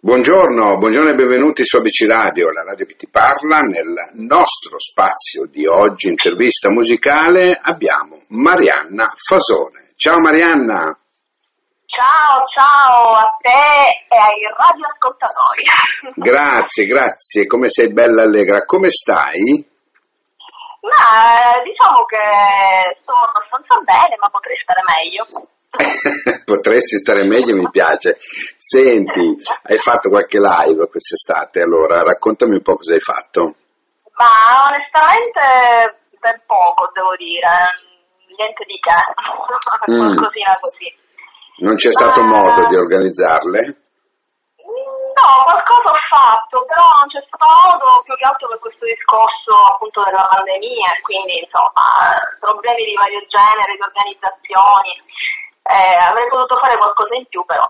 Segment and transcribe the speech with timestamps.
[0.00, 3.62] Buongiorno, buongiorno e benvenuti su ABC Radio, la radio che ti parla.
[3.62, 9.94] Nel nostro spazio di oggi, intervista musicale, abbiamo Marianna Fasone.
[9.96, 10.96] Ciao Marianna.
[11.84, 15.66] Ciao, ciao a te e ai radioascoltatori.
[16.14, 18.64] Grazie, grazie, come sei bella allegra.
[18.64, 19.66] Come stai?
[20.78, 25.26] Ma diciamo che sto abbastanza bene, ma potrei stare meglio.
[26.44, 28.18] Potresti stare meglio, mi piace.
[28.56, 29.34] Senti,
[29.64, 33.54] hai fatto qualche live quest'estate, allora raccontami un po' cosa hai fatto.
[34.18, 37.46] Ma onestamente ben poco, devo dire,
[38.36, 38.98] niente di che,
[39.88, 40.12] Mm.
[40.12, 40.88] qualcosina così.
[41.58, 43.60] Non c'è stato modo di organizzarle?
[45.18, 49.50] No, qualcosa ho fatto, però non c'è stato modo più che altro per questo discorso
[49.74, 54.92] appunto della pandemia, quindi insomma problemi di vario genere, di organizzazioni.
[55.68, 57.68] Eh, avrei potuto fare qualcosa in più però.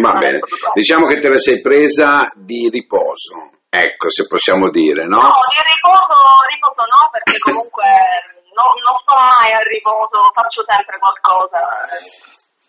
[0.00, 0.38] Va bene,
[0.74, 5.20] diciamo che te la sei presa di riposo, ecco, se possiamo dire, no?
[5.20, 6.14] No, di riposo,
[6.46, 7.84] riposo no, perché comunque
[8.54, 11.58] no- non sto mai al riposo, faccio sempre qualcosa.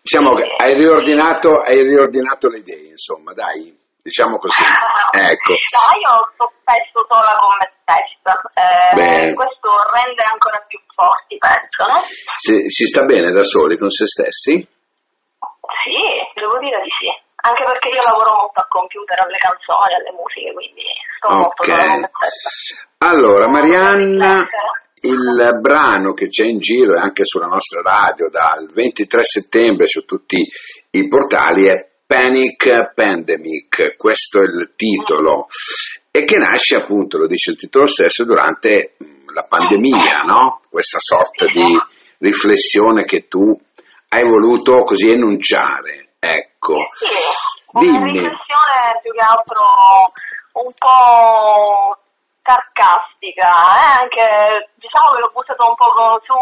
[0.02, 3.72] Diciamo che hai riordinato, hai riordinato le idee, insomma, dai,
[4.04, 4.62] diciamo così.
[5.14, 11.38] Ecco, No, io sto spesso sola con me stessa, eh, questo rende ancora più forti,
[11.38, 12.02] penso, no?
[12.34, 14.58] si, si sta bene da soli con se stessi?
[14.58, 16.02] Sì,
[16.34, 17.06] devo dire di sì.
[17.46, 20.82] Anche perché io lavoro molto a computer, alle canzoni, alle musiche, quindi
[21.14, 22.88] sto molto sola con me stessa.
[22.98, 25.14] Allora, Marianna, Riflettere.
[25.14, 30.04] il brano che c'è in giro e anche sulla nostra radio dal 23 settembre su
[30.04, 30.42] tutti
[30.90, 35.46] i portali è Panic Pandemic, questo è il titolo,
[36.10, 38.96] e che nasce appunto, lo dice il titolo stesso, durante
[39.32, 40.60] la pandemia, no?
[40.70, 41.76] Questa sorta di
[42.18, 43.58] riflessione che tu
[44.08, 46.76] hai voluto così enunciare, ecco.
[46.94, 49.64] Sì, una riflessione più che altro
[50.52, 51.98] un po'
[52.42, 56.38] sarcastica, eh, anche diciamo che l'ho buttato un po' su,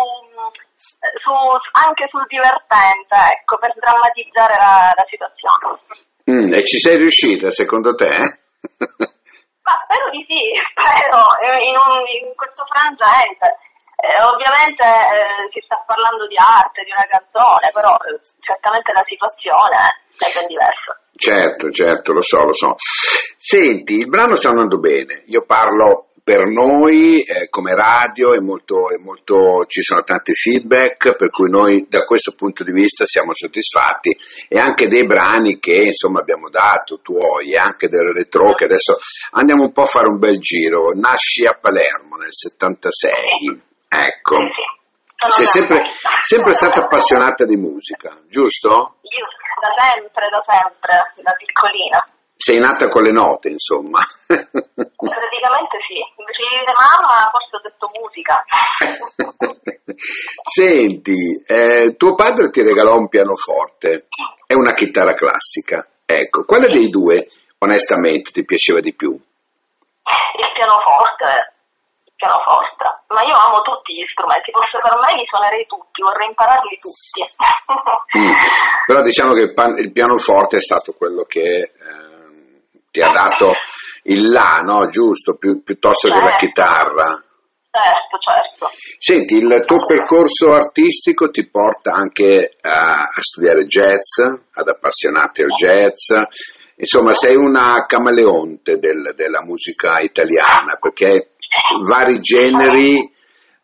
[1.24, 1.32] su,
[1.72, 5.80] anche sul divertente, ecco, per drammatizzare la, la situazione.
[6.28, 8.12] Mm, e ci sei riuscita secondo te?
[9.64, 13.56] Ma spero di sì, spero, eh, in, un- in questo frangente.
[14.02, 19.04] Eh, ovviamente eh, si sta parlando di arte, di una canzone, però eh, certamente la
[19.06, 19.78] situazione
[20.18, 20.98] è ben diversa.
[21.14, 22.74] Certo, certo, lo so, lo so.
[22.76, 25.22] Senti, il brano sta andando bene.
[25.26, 31.16] Io parlo per noi eh, come radio, è molto, è molto, ci sono tanti feedback,
[31.16, 34.16] per cui noi da questo punto di vista siamo soddisfatti
[34.48, 38.96] e anche dei brani che insomma abbiamo dato, tuoi, e anche del retro, che adesso
[39.32, 40.92] andiamo un po' a fare un bel giro.
[40.94, 44.36] Nasci a Palermo nel 76, ecco.
[45.30, 45.82] Sei sempre,
[46.20, 48.98] sempre stata appassionata di musica, giusto?
[49.02, 49.26] Io
[49.60, 52.06] da sempre, da sempre, da piccolina.
[52.42, 54.00] Sei nata con le note, insomma.
[54.26, 55.94] Praticamente sì.
[56.18, 58.42] Invece di dire mamma, forse ho detto musica.
[60.42, 64.08] Senti, eh, tuo padre ti regalò un pianoforte
[64.44, 65.86] e una chitarra classica.
[66.04, 69.12] Ecco, quale dei due, onestamente, ti piaceva di più?
[69.12, 71.54] Il pianoforte,
[72.02, 73.06] il pianoforte.
[73.06, 77.22] Ma io amo tutti gli strumenti, forse per me li suonerei tutti, vorrei impararli tutti.
[78.18, 78.30] Mm.
[78.84, 81.81] Però diciamo che il, pianoforte è stato quello che ehm,
[82.92, 83.52] ti ha dato
[84.04, 84.86] il là, no?
[84.88, 86.46] Giusto, Più- piuttosto che la Certo.
[86.46, 87.24] chitarra.
[87.74, 88.70] Certo, certo.
[88.98, 95.48] Senti, il tuo percorso artistico ti porta anche a, a studiare jazz, ad appassionarti al
[95.48, 96.12] jazz,
[96.76, 101.30] insomma sei una camaleonte del- della musica italiana perché
[101.86, 103.10] vari generi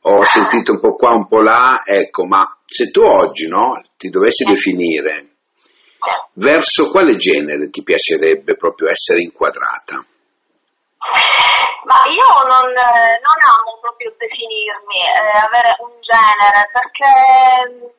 [0.03, 4.09] ho sentito un po' qua, un po' là, ecco, ma se tu oggi no, ti
[4.09, 5.37] dovessi definire,
[6.35, 10.05] verso quale genere ti piacerebbe proprio essere inquadrata?
[11.85, 17.98] Ma io non, eh, non amo proprio definirmi, eh, avere un genere, perché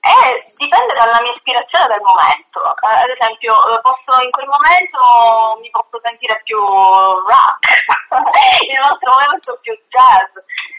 [0.00, 2.64] eh, dipende dalla mia ispirazione del momento.
[2.64, 7.62] Eh, ad esempio, eh, posso, in quel momento mi posso sentire più rock,
[8.64, 10.32] in un altro momento più jazz.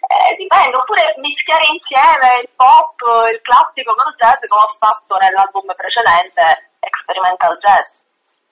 [0.10, 2.98] Eh, dipende, oppure mischiare insieme il pop,
[3.30, 7.88] il classico con il jazz, come ho fatto nell'album precedente, Experimental Jazz.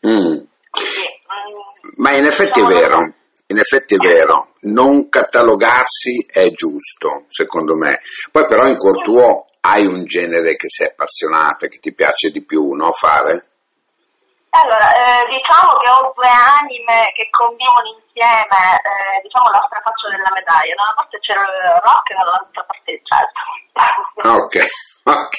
[0.05, 0.45] Mm.
[0.69, 1.05] Quindi,
[1.81, 2.97] mm, Ma in effetti è diciamo, vero,
[3.47, 8.01] in effetti è vero, non catalogarsi è giusto, secondo me.
[8.31, 12.43] Poi però in cuor tuo hai un genere che sei appassionata, che ti piace di
[12.43, 12.91] più, no?
[12.91, 13.49] Fare?
[14.49, 20.33] Allora, eh, diciamo che ho due anime che convivono insieme, eh, diciamo l'altra faccia della
[20.33, 20.73] medaglia.
[20.73, 23.29] Da una parte c'è il rock e dall'altra parte il jazz.
[24.25, 24.55] Ah, ok,
[25.05, 25.37] ok,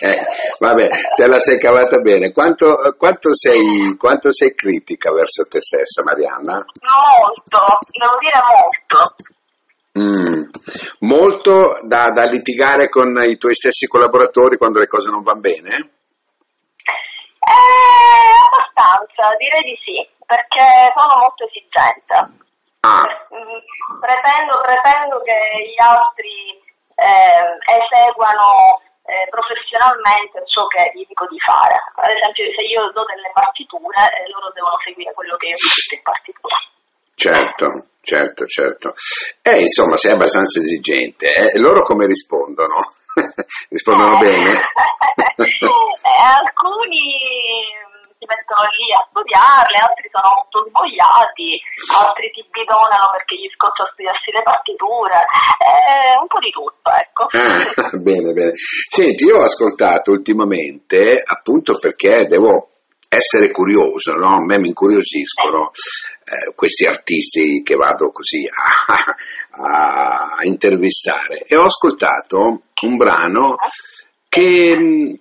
[0.62, 2.31] vabbè, te la sei cavata bene.
[2.31, 6.62] Quanto, quanto, sei, quanto sei critica verso te stessa, Marianna?
[6.62, 7.58] Molto,
[7.90, 9.39] devo dire molto.
[9.98, 10.48] Mm.
[11.00, 15.75] Molto da, da litigare con i tuoi stessi collaboratori quando le cose non vanno bene?
[17.40, 22.14] Eh, abbastanza, direi di sì, perché sono molto esigente.
[22.81, 23.02] Ah,
[24.00, 25.37] Pretendo, pretendo che
[25.69, 26.56] gli altri
[26.96, 31.76] eh, eseguano eh, professionalmente ciò che gli dico di fare.
[31.96, 35.66] Ad esempio, se io do delle partiture, eh, loro devono seguire quello che io ho
[35.66, 36.56] scritto in partitura.
[37.15, 38.95] Certo, certo, certo.
[39.43, 41.33] Eh, insomma, sei abbastanza esigente.
[41.33, 41.59] Eh?
[41.59, 42.77] Loro come rispondono?
[43.69, 44.51] rispondono bene?
[45.41, 51.57] Eh, alcuni mm, si mettono lì a studiarle, altri sono molto svogliati,
[51.97, 55.19] altri ti bidonano perché gli scoccia studiarsi le partiture,
[55.61, 57.25] eh, un po' di tutto, ecco.
[57.33, 58.53] Ah, bene, bene.
[58.55, 62.69] Senti, io ho ascoltato ultimamente, appunto perché devo
[63.12, 64.37] essere curioso, no?
[64.37, 71.65] A me mi incuriosiscono eh, questi artisti che vado così a, a intervistare e ho
[71.65, 73.57] ascoltato un brano
[74.29, 75.19] che mh,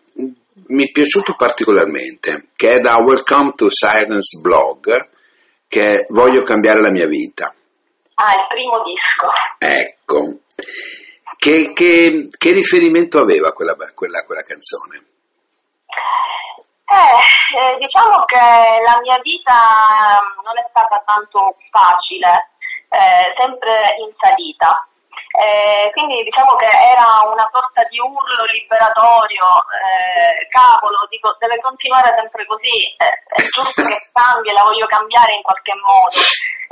[0.67, 5.09] mi è piaciuto particolarmente, che è da Welcome to Silence Blog,
[5.67, 7.51] che è Voglio cambiare la mia vita.
[8.13, 9.29] Ah, il primo disco.
[9.57, 10.39] Ecco,
[11.37, 15.05] che, che- che riferimento aveva quella, quella- quella canzone?
[16.99, 17.15] Eh,
[17.55, 18.43] eh, diciamo che
[18.83, 22.51] la mia vita mm, non è stata tanto facile,
[22.91, 24.83] eh, sempre in salita.
[25.31, 29.47] Eh, quindi diciamo che era una sorta di urlo liberatorio,
[29.79, 35.35] eh, cavolo, dico, deve continuare sempre così, eh, è giusto che cambi, la voglio cambiare
[35.35, 36.19] in qualche modo.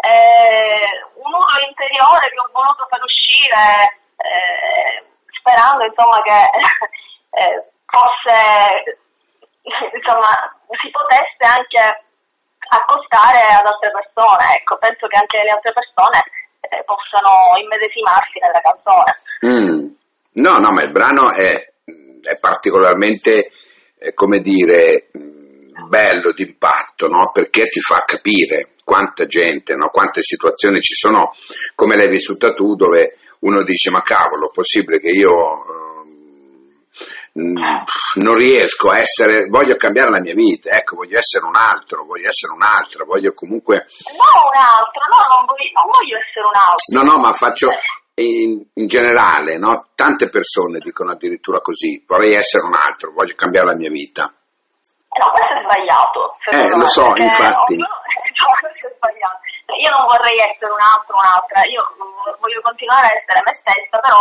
[0.04, 0.92] Eh,
[1.24, 5.08] un urlo interiore che ho voluto far uscire, eh,
[5.40, 6.52] sperando insomma che
[7.88, 9.07] fosse
[9.98, 10.32] insomma,
[10.80, 11.82] si potesse anche
[12.68, 14.56] accostare ad altre persone.
[14.60, 16.24] Ecco, penso che anche le altre persone
[16.62, 19.12] eh, possano immedesimarsi nella canzone.
[19.44, 19.96] Mm.
[20.38, 21.56] No, no, ma il brano è,
[22.22, 23.52] è particolarmente,
[23.98, 27.32] eh, come dire, mm, bello, d'impatto, no?
[27.32, 29.90] Perché ti fa capire quanta gente, no?
[29.90, 31.32] quante situazioni ci sono,
[31.76, 35.97] come l'hai vissuta tu, dove uno dice, ma cavolo, è possibile che io
[37.38, 42.28] non riesco a essere, voglio cambiare la mia vita, ecco, voglio essere un altro, voglio
[42.30, 46.86] essere un'altra, voglio comunque No, un altro, no, non voglio, non voglio essere un altro.
[46.94, 47.70] No, no, ma faccio
[48.16, 49.90] in, in generale, no?
[49.94, 54.26] Tante persone dicono addirittura così, vorrei essere un altro, voglio cambiare la mia vita.
[54.34, 56.38] Eh, No, questo è sbagliato.
[56.54, 57.74] Eh, lo so, infatti.
[57.74, 57.90] ognuno-
[58.38, 59.40] no, questo è sbagliato.
[59.82, 63.98] Io non vorrei essere un altro, un'altra, io mm, voglio continuare a essere me stessa,
[64.00, 64.18] però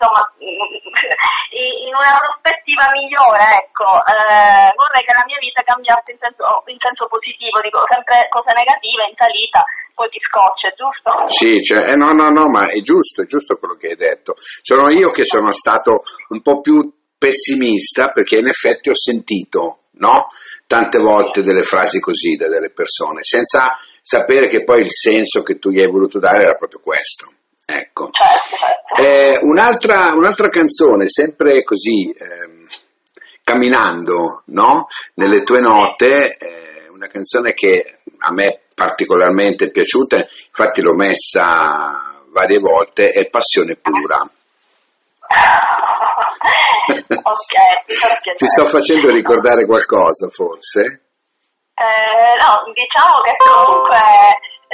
[0.00, 6.64] insomma in una prospettiva migliore, ecco, eh, vorrei che la mia vita cambiasse in senso,
[6.72, 9.60] in senso positivo, dico sempre cose negative in salita,
[9.92, 11.10] poi ti scoccia, giusto?
[11.28, 14.32] Sì, cioè, eh, no, no, no, ma è giusto, è giusto quello che hai detto.
[14.40, 16.80] Sono io che sono stato un po' più
[17.20, 20.32] pessimista perché in effetti ho sentito, no?
[20.64, 25.58] Tante volte delle frasi così da delle persone, senza sapere che poi il senso che
[25.58, 27.28] tu gli hai voluto dare era proprio questo.
[27.70, 28.10] Ecco.
[28.10, 29.02] Certo, certo.
[29.02, 32.66] Eh, un'altra, un'altra canzone, sempre così, ehm,
[33.44, 34.86] camminando, no?
[35.14, 42.22] Nelle tue note, eh, una canzone che a me particolarmente è piaciuta, infatti l'ho messa
[42.28, 44.18] varie volte, è Passione Pura.
[46.90, 47.54] ok,
[47.86, 48.36] mi fa piacere.
[48.36, 51.02] Ti sto facendo ricordare qualcosa, forse?
[51.74, 53.96] Eh, no, diciamo che comunque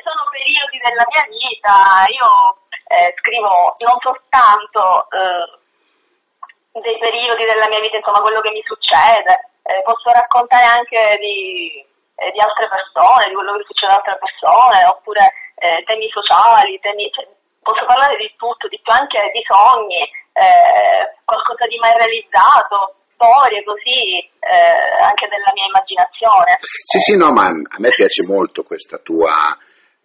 [0.03, 7.81] sono periodi della mia vita, io eh, scrivo non soltanto eh, dei periodi della mia
[7.81, 11.83] vita, insomma quello che mi succede, eh, posso raccontare anche di,
[12.15, 15.25] eh, di altre persone, di quello che succede ad altre persone, oppure
[15.57, 17.27] eh, temi sociali, temi, cioè,
[17.63, 20.03] posso parlare di tutto, di più anche di sogni,
[20.37, 26.61] eh, qualcosa di mai realizzato, storie così, eh, anche della mia immaginazione.
[26.61, 29.33] Sì, sì, no, ma a me piace molto questa tua,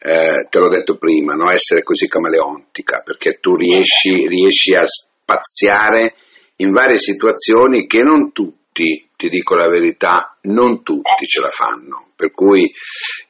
[0.03, 1.51] eh, te l'ho detto prima, no?
[1.51, 6.15] essere così camaleontica, perché tu riesci, riesci a spaziare
[6.58, 12.12] in varie situazioni che non tutti, ti dico la verità, non tutti ce la fanno.
[12.15, 12.72] Per cui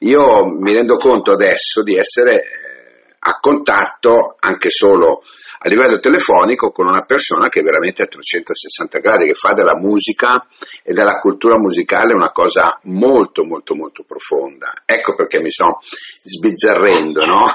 [0.00, 5.22] io mi rendo conto adesso di essere eh, a contatto anche solo
[5.62, 9.76] a livello telefonico con una persona che è veramente a 360 gradi, che fa della
[9.76, 10.44] musica
[10.82, 14.82] e della cultura musicale una cosa molto molto molto profonda.
[14.84, 15.78] Ecco perché mi sto
[16.24, 17.46] sbizzarrendo, no?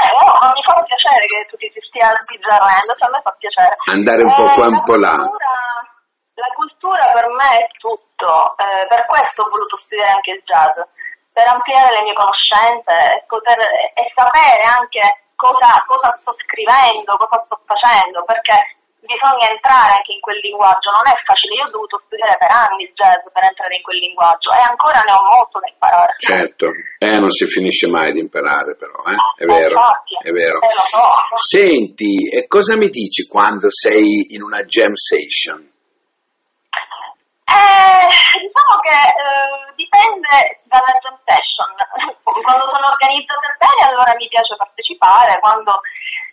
[0.00, 3.34] Eh, no, ma mi fa piacere che tu ti stia sbizzarrendo, cioè a me fa
[3.36, 3.74] piacere.
[3.90, 5.18] Andare un po' qua e un po' là.
[5.18, 10.78] La cultura per me è tutto, eh, per questo ho voluto studiare anche il jazz,
[11.34, 15.02] per ampliare le mie conoscenze e, poter, e sapere anche
[15.40, 21.08] cosa, cosa sto scrivendo, cosa sto facendo, perché bisogna entrare anche in quel linguaggio, non
[21.08, 24.52] è facile, io ho dovuto studiare per anni il jazz per entrare in quel linguaggio
[24.52, 26.14] e ancora ne ho molto da imparare.
[26.20, 26.66] Certo,
[27.00, 29.16] eh, non si finisce mai di imparare però, eh?
[29.40, 29.80] è No, vero,
[30.22, 30.60] è vero.
[30.60, 31.36] eh.
[31.40, 35.66] Senti, e cosa mi dici quando sei in una jam session?
[37.50, 38.06] Eh,
[38.38, 41.66] diciamo che eh, dipende dalla jam session.
[42.22, 45.82] Quando sono organizzate bene allora mi piace partecipare, quando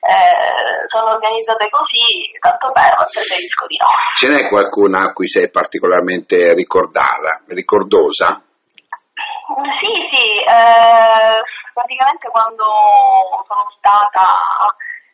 [0.05, 3.87] eh, sono organizzate così, tanto per preferisco di no.
[4.15, 8.41] Ce n'è qualcuna a cui sei particolarmente ricordata, ricordosa?
[9.81, 11.39] Sì, sì, eh,
[11.73, 12.63] praticamente quando
[13.47, 14.25] sono stata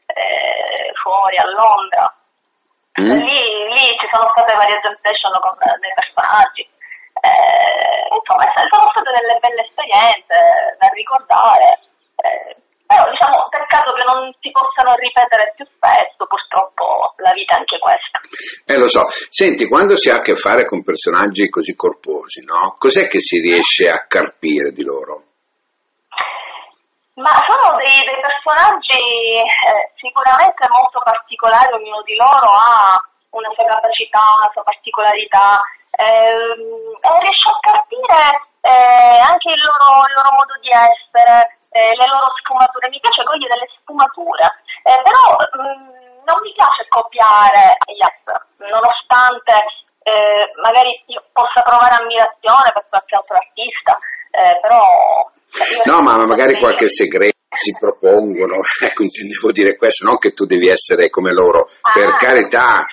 [0.08, 2.18] eh, fuori a Londra,
[2.94, 3.10] Mm?
[3.10, 3.42] lì,
[3.74, 6.62] lì ci sono state varie jam session con dei personaggi.
[7.26, 11.80] Eh, insomma, sono state delle belle esperienze da ricordare.
[12.22, 12.56] eh,
[12.94, 17.80] però diciamo, peccato che non si possano ripetere più spesso, purtroppo la vita è anche
[17.80, 18.22] questa.
[18.66, 22.76] Eh lo so, senti, quando si ha a che fare con personaggi così corposi, no?
[22.78, 25.34] Cos'è che si riesce a carpire di loro?
[27.16, 28.98] Ma sono dei, dei personaggi
[29.38, 32.98] eh, sicuramente molto particolari, ognuno di loro ha
[33.34, 35.62] una sua capacità, una sua particolarità
[35.98, 36.62] ehm,
[37.02, 38.22] e riesce a capire
[38.62, 42.88] eh, anche il loro, il loro modo di essere, eh, le loro sfumature.
[42.94, 44.46] Mi piace cogliere le sfumature,
[44.86, 48.38] eh, però mh, non mi piace copiare gli altri,
[48.70, 49.54] nonostante
[50.06, 53.98] eh, magari io possa provare ammirazione per qualche altro artista,
[54.32, 54.80] eh, però...
[54.80, 60.46] io- No, ma magari qualche segreto si propongono, ecco, intendevo dire questo, non che tu
[60.46, 62.93] devi essere come loro, per Ah, carità, segreto.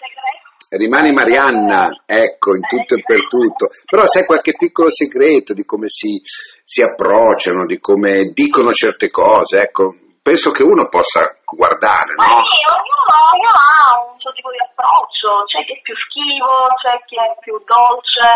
[0.77, 5.89] Rimani Marianna, ecco, in tutto e per tutto, però sai qualche piccolo segreto di come
[5.89, 12.27] si, si approcciano, di come dicono certe cose, ecco, penso che uno possa guardare, Ma
[12.27, 12.45] no?
[12.47, 16.95] sì, ognuno, ognuno ha un suo tipo di approccio, c'è chi è più schivo, c'è
[17.07, 18.27] chi è più dolce,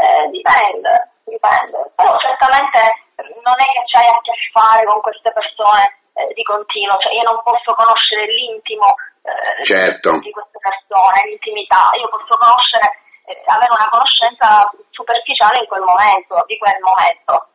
[0.00, 1.92] eh, dipende, dipende.
[1.94, 3.11] Però certamente
[3.42, 7.24] non è che c'hai a che fare con queste persone eh, di continuo, cioè io
[7.24, 8.86] non posso conoscere l'intimo
[9.22, 10.18] eh, Certo.
[10.18, 12.86] di queste persone, l'intimità, io posso conoscere,
[13.30, 17.52] eh, avere una conoscenza superficiale in quel momento, di quel momento.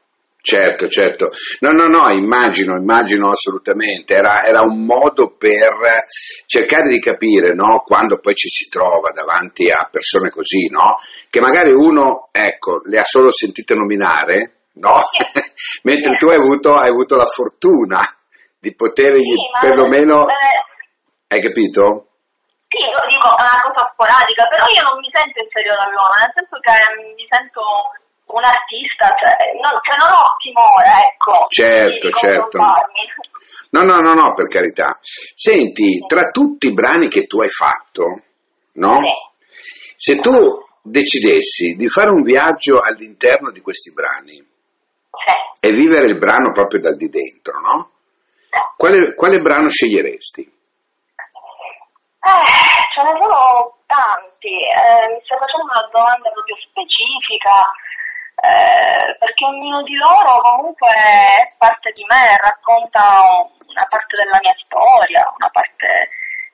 [0.47, 1.31] Certo, certo.
[1.59, 4.15] No, no, no, immagino, immagino assolutamente.
[4.15, 6.05] Era, era un modo per
[6.45, 7.83] cercare di capire, no?
[7.85, 10.99] Quando poi ci si trova davanti a persone così, no?
[11.29, 14.95] Che magari uno, ecco, le ha solo sentite nominare, no?
[15.83, 17.99] Mentre tu hai avuto, hai avuto la fortuna
[18.59, 20.27] di potergli Sì, perlomeno...
[20.27, 20.33] eh,
[21.27, 22.07] Hai capito?
[22.67, 26.11] Sì, io dico è una cosa sporadica, però io non mi sento inferiore a loro,
[26.19, 26.73] nel senso che
[27.15, 27.61] mi sento
[28.27, 31.47] un artista, cioè non, cioè non ho timore, ecco.
[31.47, 32.57] Certo, certo.
[33.71, 34.99] No, no, no, no, per carità.
[35.01, 38.19] Senti, tra tutti i brani che tu hai fatto,
[38.73, 38.99] no?
[39.95, 44.43] Se tu decidessi di fare un viaggio all'interno di questi brani
[45.67, 47.91] E vivere il brano proprio dal di dentro, no?
[48.77, 50.39] Quale, quale brano sceglieresti?
[52.23, 52.51] Eh,
[52.95, 57.51] ce ne sono tanti, eh, mi stai facendo una domanda proprio specifica,
[58.39, 63.03] eh, perché ognuno di loro comunque è parte di me, racconta
[63.67, 66.07] una parte della mia storia, una parte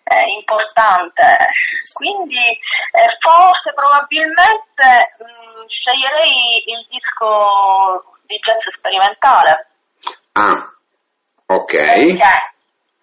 [0.10, 1.54] eh, importante.
[1.94, 4.90] Quindi eh, forse probabilmente
[5.22, 9.70] mh, sceglierei il disco di jazz sperimentale.
[10.34, 10.58] Ah,
[11.54, 11.70] ok.
[11.70, 12.34] Perché?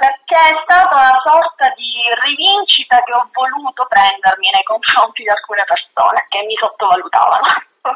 [0.01, 1.93] Perché è stata una sorta di
[2.25, 7.47] rivincita che ho voluto prendermi nei confronti di alcune persone che mi sottovalutavano.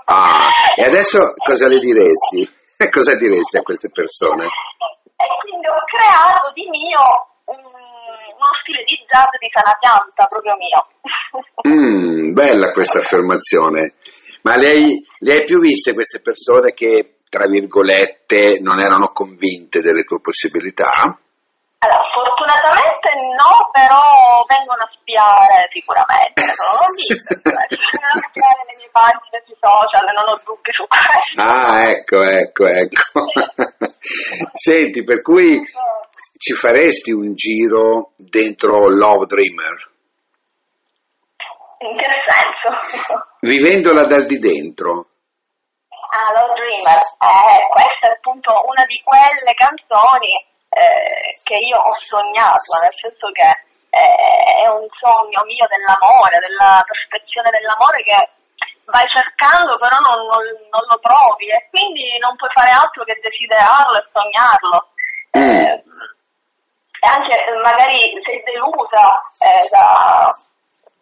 [0.06, 2.62] Ah, e adesso cosa le diresti?
[2.90, 4.44] Cosa diresti a queste persone?
[4.44, 7.00] E quindi ho creato di mio
[7.46, 10.86] un- uno stile di jazz di sana pianta, proprio mio.
[11.66, 13.94] Mm, bella questa affermazione.
[14.42, 19.80] Ma le hai, le hai più viste queste persone che, tra virgolette, non erano convinte
[19.80, 21.18] delle tue possibilità?
[21.82, 28.76] Allora, fortunatamente no, però vengono a spiare sicuramente, non ho visto, vengono a spiare le
[28.78, 31.42] mie pagine sui social, non ho dubbi su questo.
[31.42, 33.02] Ah, ecco, ecco, ecco.
[34.54, 35.60] Senti, per cui
[36.38, 39.90] ci faresti un giro dentro Love Dreamer?
[41.82, 43.26] In che senso?
[43.40, 45.08] Vivendola dal di dentro.
[46.32, 47.00] Love Dreamer.
[47.18, 50.32] Eh, questa è appunto una di quelle canzoni
[50.70, 53.50] eh, che io ho sognato, nel senso che
[53.94, 58.16] eh, è un sogno mio dell'amore, della perfezione dell'amore che
[58.86, 63.18] vai cercando però non, non, non, lo trovi e quindi non puoi fare altro che
[63.22, 64.76] desiderarlo e sognarlo.
[65.38, 65.48] Mm.
[65.48, 65.82] Eh,
[67.00, 70.32] e anche magari sei delusa eh, da,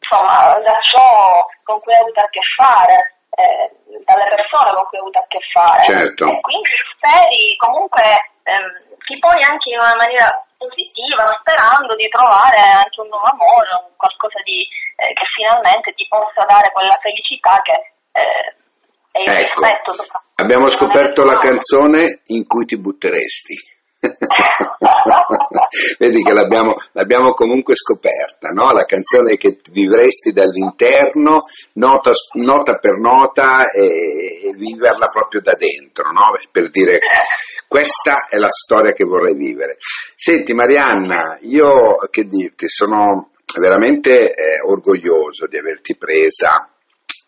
[0.03, 3.67] insomma, da ciò con cui hai avuto a che fare eh,
[4.05, 5.83] dalle persone con cui ho avuto a che fare.
[5.83, 6.25] Certo.
[6.29, 8.05] E quindi speri comunque
[8.45, 13.69] ehm, ti poni anche in una maniera positiva, sperando di trovare anche un nuovo amore,
[13.83, 14.63] un qualcosa di,
[14.97, 17.77] eh, che finalmente ti possa dare quella felicità che
[18.13, 18.55] eh,
[19.13, 19.93] è il ecco, rispetto.
[20.37, 23.72] Abbiamo scoperto la canzone in cui ti butteresti.
[25.99, 28.73] Vedi che l'abbiamo, l'abbiamo, comunque scoperta, no?
[28.73, 31.43] la canzone che vivresti dall'interno,
[31.75, 36.33] nota, nota per nota, e, e, viverla proprio da dentro, no?
[36.51, 36.99] per dire
[37.69, 39.77] questa è la storia che vorrei vivere.
[40.15, 43.31] Senti Marianna, io che dirti, sono
[43.61, 46.72] veramente eh, orgoglioso di averti presa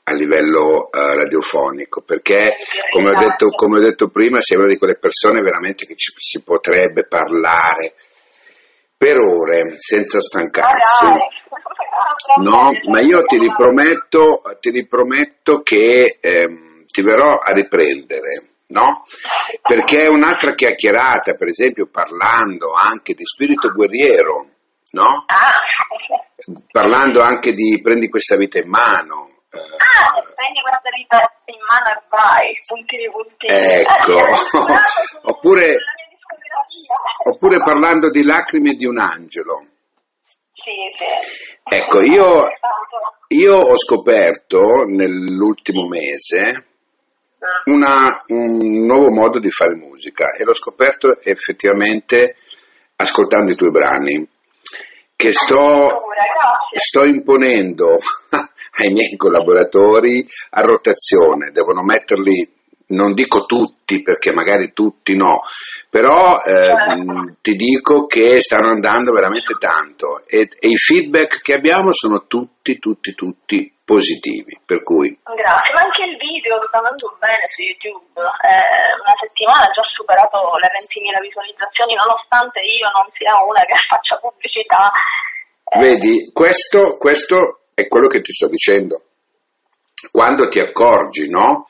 [0.04, 2.56] a livello uh, radiofonico, perché
[2.90, 6.12] come ho, detto, come ho, detto, prima sei una di quelle persone veramente che ci,
[6.16, 7.94] si potrebbe parlare
[8.96, 11.06] per ore senza stancarsi.
[12.42, 18.48] No, ma io ti riprometto, ti riprometto che ehm, ti verrò a riprendere.
[18.66, 19.04] No?
[19.62, 24.48] Perché è un'altra chiacchierata, per esempio parlando anche di spirito guerriero,
[24.92, 25.24] no?
[25.26, 25.52] Ah.
[26.70, 32.02] Parlando anche di prendi questa vita in mano, Ah, prendi questa vita in mano e
[32.08, 33.52] vai, puntini puntini.
[33.52, 34.18] Ecco,
[35.30, 35.76] oppure,
[37.24, 39.62] oppure parlando di lacrime di un angelo.
[40.52, 41.04] Sì, sì.
[41.62, 42.48] Ecco, io,
[43.28, 46.66] io ho scoperto nell'ultimo mese
[47.64, 52.36] una, un nuovo modo di fare musica e l'ho scoperto effettivamente
[52.96, 54.26] ascoltando i tuoi brani
[55.16, 56.02] che sto,
[56.70, 57.98] sto imponendo
[58.76, 62.52] ai miei collaboratori a rotazione, devono metterli,
[62.88, 65.40] non dico tutti perché magari tutti no,
[65.88, 71.92] però eh, ti dico che stanno andando veramente tanto e, e, i feedback che abbiamo
[71.92, 75.12] sono tutti, tutti, tutti positivi, per cui...
[75.22, 79.84] Grazie, ma anche il video sta andando bene su YouTube, eh, una settimana ha già
[79.92, 84.88] superato le 20.000 visualizzazioni nonostante io non sia una che faccia pubblicità.
[85.68, 85.78] Eh.
[85.78, 89.02] Vedi, questo, questo è quello che ti sto dicendo.
[90.10, 91.68] Quando ti accorgi, no?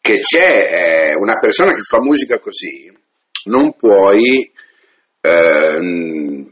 [0.00, 2.92] Che c'è eh, una persona che fa musica così,
[3.44, 4.50] non puoi
[5.20, 6.46] eh,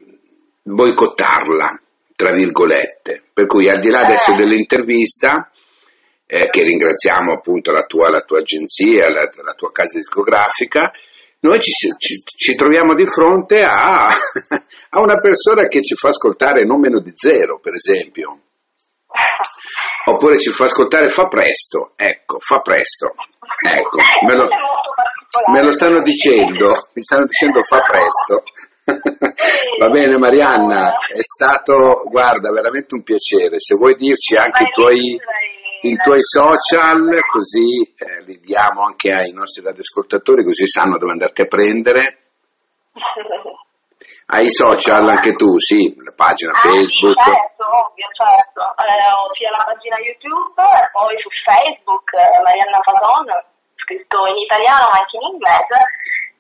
[0.63, 1.81] boicottarla,
[2.15, 3.23] tra virgolette.
[3.33, 4.37] Per cui al di là adesso eh.
[4.37, 5.51] dell'intervista,
[6.27, 10.93] eh, che ringraziamo appunto la tua, la tua agenzia, la, la, tua casa discografica,
[11.41, 16.65] noi ci, ci, ci troviamo di fronte a, a, una persona che ci fa ascoltare
[16.65, 18.41] non meno di zero, per esempio.
[20.07, 23.15] Oppure ci fa ascoltare fa presto, ecco, fa presto.
[23.67, 24.49] Ecco, me lo,
[25.51, 28.43] me lo stanno dicendo, mi stanno dicendo fa presto.
[29.79, 33.59] Va bene Marianna, è stato, guarda, veramente un piacere.
[33.59, 35.19] Se vuoi dirci anche i tuoi,
[35.81, 41.43] i tuoi social, così eh, li diamo anche ai nostri radioascoltatori, così sanno dove andarti
[41.43, 42.19] a prendere.
[44.27, 47.21] Hai social anche tu, sì, la pagina ah, Facebook.
[47.21, 48.61] Certo, ovvio, certo.
[48.81, 53.29] Eh, ho sia la pagina YouTube e poi su Facebook eh, Marianna Fason,
[53.77, 55.77] scritto in italiano ma anche in inglese,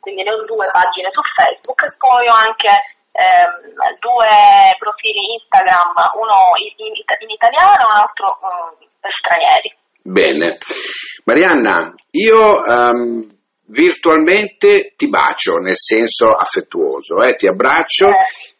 [0.01, 2.73] quindi ne ho due pagine su Facebook e poi ho anche
[3.13, 3.53] ehm,
[4.01, 4.33] due
[4.81, 9.71] profili Instagram, uno in, in, in italiano e un altro um, per stranieri.
[10.01, 10.59] Bene.
[11.25, 13.29] Marianna, io um,
[13.67, 17.35] virtualmente ti bacio nel senso affettuoso, eh?
[17.35, 18.11] ti abbraccio,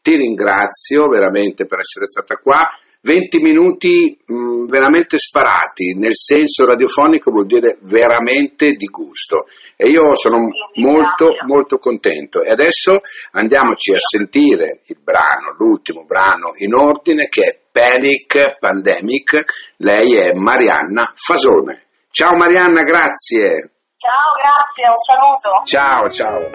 [0.01, 2.69] ti ringrazio veramente per essere stata qua.
[3.05, 9.89] 20 minuti mh, mm, veramente sparati, nel senso radiofonico vuol dire veramente di gusto e
[9.89, 10.39] io sono
[10.77, 17.43] molto molto contento e adesso andiamoci a sentire il brano, l'ultimo brano in ordine che
[17.43, 19.45] è Panic Pandemic,
[19.79, 21.83] lei è Marianna Fasone.
[22.11, 23.71] Ciao Marianna, grazie.
[24.05, 25.65] Ciao, grazie, un saluto.
[25.65, 26.51] Ciao, ciao.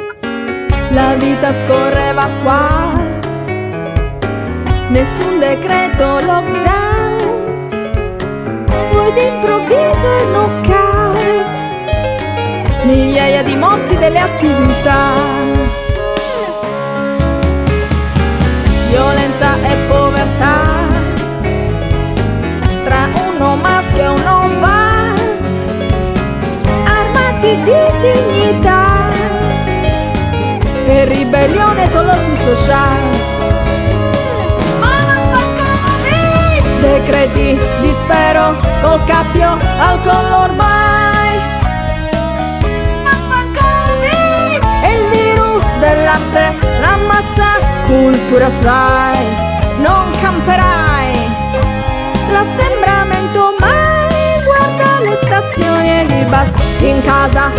[0.91, 2.93] La vita scorreva qua,
[4.89, 7.75] nessun decreto lockdown,
[8.91, 11.57] poi d'improvviso il knockout,
[12.83, 15.49] migliaia di morti delle attività.
[19.63, 19.88] e
[31.29, 32.97] ribellione solo sui social.
[36.81, 41.37] Decreti di spero col cappio al collo ormai.
[44.83, 49.25] E il virus del latte l'ammazza, cultura sai,
[49.77, 51.37] non camperai.
[52.31, 57.51] L'assembramento mai guarda le stazioni di bus in casa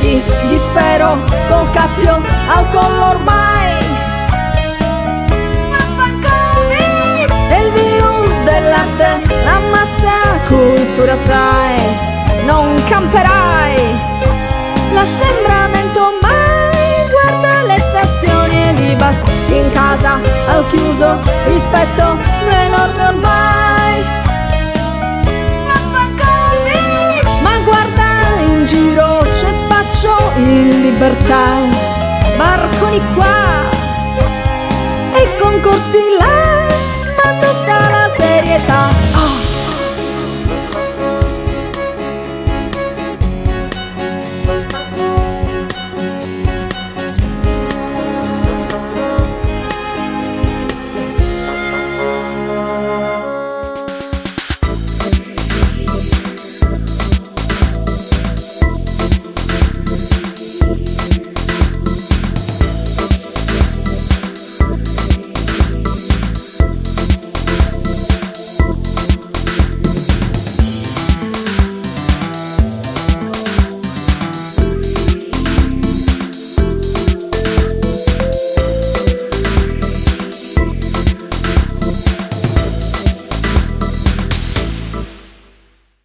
[0.00, 3.68] di spero col cappio al collo ormai.
[7.50, 13.98] E il virus del latte l'ammazza, cultura sai, non camperai.
[14.92, 23.29] L'assembramento mai guarda le stazioni di bus in casa al chiuso rispetto le norme ormai.
[30.40, 31.44] In libertà,
[32.36, 33.68] barconi qua
[35.12, 36.66] e concorsi là,
[37.16, 39.09] ma sta la serietà?